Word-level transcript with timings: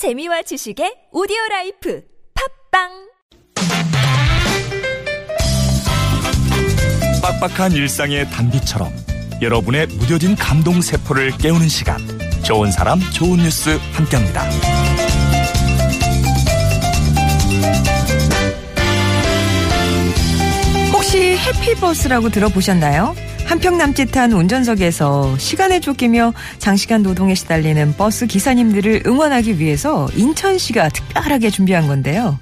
재미와 0.00 0.40
지식의 0.40 1.08
오디오 1.12 1.36
life 1.50 2.02
팟빵 2.72 2.88
빡빡한 7.20 7.72
일상의 7.72 8.24
단비처럼 8.30 8.90
여러분의 9.42 9.88
무뎌진 9.88 10.36
감동 10.36 10.80
세포를 10.80 11.32
깨우는 11.36 11.68
시간 11.68 11.98
좋은 12.42 12.72
사람 12.72 12.98
좋은 13.12 13.40
뉴스 13.40 13.78
함께합니다. 13.92 14.42
혹시 20.94 21.36
해피버스라고 21.36 22.30
들어보셨나요? 22.30 23.14
한평 23.50 23.78
남짓한 23.78 24.32
운전석에서 24.32 25.36
시간에 25.36 25.80
쫓기며 25.80 26.34
장시간 26.60 27.02
노동에 27.02 27.34
시달리는 27.34 27.96
버스 27.96 28.28
기사님들을 28.28 29.02
응원하기 29.04 29.58
위해서 29.58 30.08
인천시가 30.14 30.88
특별하게 30.90 31.50
준비한 31.50 31.88
건데요. 31.88 32.38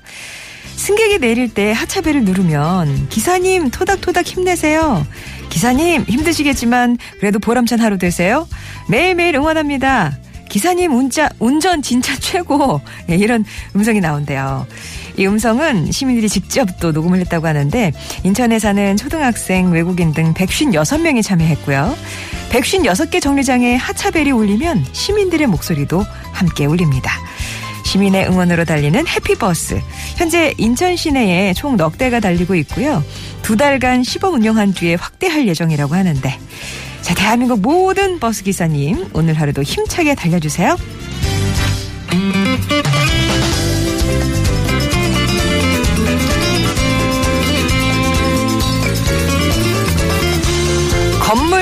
승객이 0.77 1.21
내릴 1.21 1.49
때 1.49 1.73
하차벨을 1.73 2.25
누르면 2.25 3.09
기사님 3.09 3.71
토닥토닥 3.71 4.27
힘내세요. 4.27 5.07
기사님 5.49 6.03
힘드시겠지만 6.03 6.99
그래도 7.21 7.39
보람찬 7.39 7.81
하루 7.81 7.97
되세요. 7.97 8.47
매일매일 8.91 9.35
응원합니다. 9.37 10.19
기사님 10.51 10.93
운자, 10.93 11.31
운전 11.39 11.81
진짜 11.81 12.15
최고. 12.21 12.83
예, 13.09 13.17
이런 13.17 13.47
음성이 13.75 14.01
나온대요. 14.01 14.67
이 15.19 15.27
음성은 15.27 15.91
시민들이 15.91 16.29
직접 16.29 16.79
또 16.81 16.93
녹음을 16.93 17.19
했다고 17.21 17.47
하는데 17.47 17.93
인천에 18.23 18.59
사는 18.61 18.97
초등학생, 18.97 19.73
외국인 19.73 20.13
등 20.13 20.33
156명이 20.33 21.23
참여했고요. 21.25 21.97
156개 22.51 23.21
정류장에 23.21 23.75
하차벨이 23.75 24.31
울리면 24.31 24.87
시민들의 24.93 25.49
목소리도 25.49 26.05
함께 26.33 26.67
울립니다. 26.67 27.11
시민의 27.85 28.29
응원으로 28.29 28.65
달리는 28.65 29.07
해피버스. 29.07 29.81
현재 30.17 30.55
인천 30.57 30.95
시내에 30.95 31.53
총 31.55 31.77
넉 31.77 31.99
대가 31.99 32.21
달리고 32.21 32.55
있고요. 32.57 33.03
두 33.43 33.57
달간 33.57 34.05
시범 34.05 34.35
운영한 34.35 34.75
뒤에 34.75 34.95
확대할 34.95 35.49
예정이라고 35.49 35.95
하는데 35.95 36.39
자, 37.03 37.15
대한민국 37.15 37.61
모든 37.61 38.21
버스 38.21 38.43
기사님, 38.45 39.09
오늘 39.15 39.35
하루도 39.35 39.63
힘차게 39.63 40.15
달려주세요. 40.15 40.77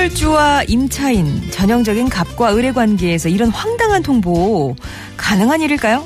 건물주와 0.07 0.63
임차인, 0.67 1.51
전형적인 1.51 2.09
갑과 2.09 2.55
을의 2.55 2.73
관계에서 2.73 3.29
이런 3.29 3.49
황당한 3.49 4.03
통보 4.03 4.75
가능한 5.17 5.61
일일까요? 5.61 6.05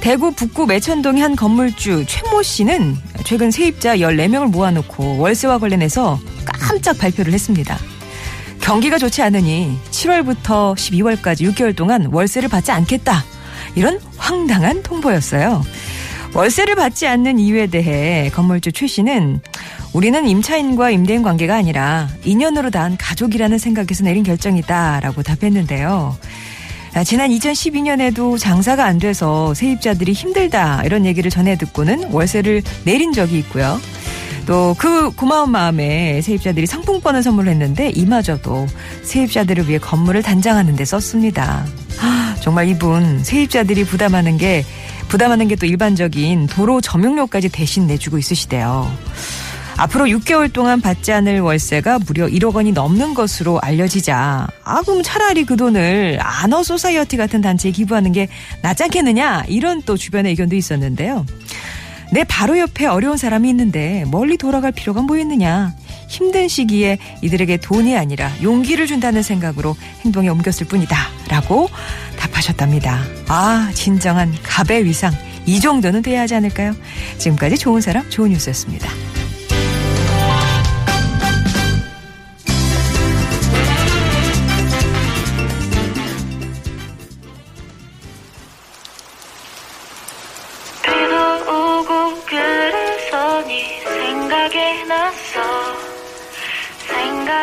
대구 0.00 0.32
북구 0.32 0.66
매천동의 0.66 1.22
한 1.22 1.34
건물주 1.34 2.04
최모 2.06 2.42
씨는 2.42 2.96
최근 3.24 3.50
세입자 3.50 3.96
14명을 3.96 4.50
모아놓고 4.50 5.18
월세와 5.18 5.58
관련해서 5.58 6.20
깜짝 6.44 6.98
발표를 6.98 7.32
했습니다. 7.32 7.76
경기가 8.60 8.98
좋지 8.98 9.22
않으니 9.22 9.78
7월부터 9.90 10.74
12월까지 10.74 11.50
6개월 11.50 11.74
동안 11.74 12.06
월세를 12.12 12.48
받지 12.48 12.70
않겠다. 12.70 13.24
이런 13.74 13.98
황당한 14.16 14.82
통보였어요. 14.82 15.62
월세를 16.34 16.74
받지 16.74 17.06
않는 17.06 17.38
이유에 17.38 17.68
대해 17.68 18.30
건물주 18.30 18.72
최 18.72 18.86
씨는 18.86 19.40
우리는 19.94 20.26
임차인과 20.26 20.90
임대인 20.90 21.22
관계가 21.22 21.54
아니라 21.54 22.08
인연으로 22.24 22.70
단 22.70 22.96
가족이라는 22.98 23.58
생각에서 23.58 24.02
내린 24.04 24.24
결정이다라고 24.24 25.22
답했는데요. 25.22 26.16
아, 26.94 27.04
지난 27.04 27.30
2012년에도 27.30 28.38
장사가 28.38 28.84
안 28.84 28.98
돼서 28.98 29.54
세입자들이 29.54 30.12
힘들다 30.12 30.82
이런 30.84 31.06
얘기를 31.06 31.30
전해 31.30 31.56
듣고는 31.56 32.10
월세를 32.10 32.62
내린 32.84 33.12
적이 33.12 33.38
있고요. 33.38 33.80
또 34.46 34.74
그 34.76 35.10
고마운 35.12 35.50
마음에 35.50 36.20
세입자들이 36.20 36.66
상품권을 36.66 37.22
선물했는데 37.22 37.90
이마저도 37.90 38.66
세입자들을 39.02 39.68
위해 39.68 39.78
건물을 39.78 40.22
단장하는 40.22 40.76
데 40.76 40.84
썼습니다. 40.84 41.64
아, 42.00 42.36
정말 42.40 42.68
이분 42.68 43.22
세입자들이 43.24 43.84
부담하는 43.84 44.36
게 44.38 44.64
부담하는 45.08 45.48
게 45.48 45.54
또 45.56 45.66
일반적인 45.66 46.48
도로 46.48 46.80
점용료까지 46.80 47.48
대신 47.48 47.86
내주고 47.86 48.18
있으시대요. 48.18 48.90
앞으로 49.76 50.06
6개월 50.06 50.52
동안 50.52 50.80
받지 50.80 51.12
않을 51.12 51.40
월세가 51.40 52.00
무려 52.06 52.26
1억 52.26 52.54
원이 52.54 52.72
넘는 52.72 53.14
것으로 53.14 53.60
알려지자 53.60 54.46
아 54.64 54.82
그럼 54.82 55.02
차라리 55.02 55.44
그 55.44 55.56
돈을 55.56 56.18
아너 56.20 56.62
소사이어티 56.62 57.16
같은 57.16 57.40
단체에 57.40 57.72
기부하는 57.72 58.12
게 58.12 58.28
낫지 58.62 58.84
않겠느냐 58.84 59.44
이런 59.48 59.82
또 59.82 59.96
주변의 59.96 60.30
의견도 60.30 60.56
있었는데요. 60.56 61.26
내 62.12 62.22
바로 62.24 62.58
옆에 62.58 62.86
어려운 62.86 63.16
사람이 63.16 63.48
있는데 63.50 64.04
멀리 64.08 64.36
돌아갈 64.36 64.70
필요가 64.72 65.02
뭐 65.02 65.18
있느냐. 65.18 65.74
힘든 66.06 66.46
시기에 66.46 66.98
이들에게 67.22 67.56
돈이 67.56 67.96
아니라 67.96 68.30
용기를 68.42 68.86
준다는 68.86 69.22
생각으로 69.22 69.74
행동에 70.04 70.28
옮겼을 70.28 70.66
뿐이다. 70.68 70.96
라고 71.28 71.68
답하셨답니다. 72.18 73.02
아, 73.26 73.70
진정한 73.74 74.32
갑의 74.42 74.84
위상. 74.84 75.12
이 75.46 75.58
정도는 75.58 76.02
돼야 76.02 76.22
하지 76.22 76.34
않을까요? 76.36 76.74
지금까지 77.18 77.58
좋은 77.58 77.80
사람, 77.80 78.08
좋은 78.10 78.30
뉴스였습니다. 78.30 78.88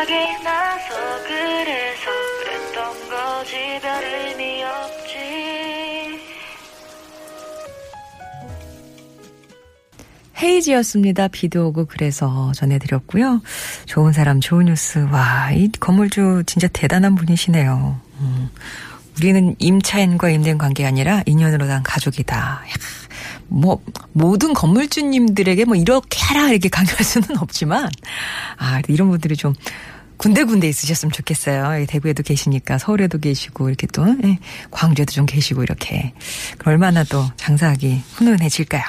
생각이 0.02 0.42
나서 0.42 1.22
그래서 1.26 2.10
그랬던 2.40 3.08
거지 3.08 3.56
별 3.80 4.04
의미 4.04 4.62
없지 4.64 5.12
헤이지였습니다. 10.42 11.28
비도 11.28 11.68
오고 11.68 11.86
그래서 11.86 12.50
전해드렸고요. 12.56 13.42
좋은 13.86 14.12
사람, 14.12 14.40
좋은 14.40 14.64
뉴스. 14.64 14.98
와, 15.12 15.52
이 15.52 15.70
건물주 15.78 16.42
진짜 16.46 16.66
대단한 16.72 17.14
분이시네요. 17.14 18.00
음, 18.20 18.50
우리는 19.18 19.54
임차인과 19.58 20.30
임대인 20.30 20.58
관계가 20.58 20.88
아니라 20.88 21.22
인연으로 21.26 21.66
난 21.66 21.84
가족이다. 21.84 22.36
야, 22.36 22.62
뭐 23.52 23.80
모든 24.12 24.54
건물주님들에게 24.54 25.64
뭐 25.66 25.76
이렇게 25.76 26.18
하라 26.20 26.50
이렇게 26.50 26.68
강요할 26.68 27.04
수는 27.04 27.38
없지만 27.38 27.90
아 28.56 28.80
이런 28.88 29.10
분들이 29.10 29.36
좀 29.36 29.54
군데군데 30.16 30.68
있으셨으면 30.68 31.12
좋겠어요. 31.12 31.84
대구에도 31.86 32.22
계시니까 32.22 32.78
서울에도 32.78 33.18
계시고 33.18 33.68
이렇게 33.68 33.86
또 33.88 34.06
예, 34.24 34.38
광주에도 34.70 35.10
좀 35.12 35.26
계시고 35.26 35.64
이렇게 35.64 36.12
얼마나 36.64 37.02
또 37.02 37.24
장사하기 37.36 38.02
훈훈해질까요? 38.14 38.82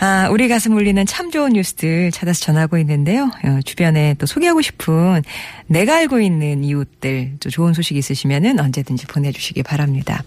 아, 0.00 0.28
우리 0.30 0.48
가슴 0.48 0.76
울리는 0.76 1.06
참 1.06 1.30
좋은 1.30 1.52
뉴스들 1.52 2.10
찾아서 2.10 2.40
전하고 2.40 2.76
있는데요. 2.78 3.30
어, 3.44 3.60
주변에 3.64 4.14
또 4.18 4.26
소개하고 4.26 4.60
싶은 4.60 5.22
내가 5.66 5.96
알고 5.96 6.20
있는 6.20 6.64
이웃들 6.64 7.36
또 7.40 7.48
좋은 7.48 7.72
소식 7.72 7.96
있으시면은 7.96 8.60
언제든지 8.60 9.06
보내주시기 9.06 9.62
바랍니다. 9.62 10.24